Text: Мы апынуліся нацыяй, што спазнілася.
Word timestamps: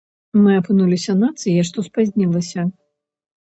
Мы 0.43 0.51
апынуліся 0.61 1.15
нацыяй, 1.25 1.67
што 1.69 1.85
спазнілася. 1.89 2.67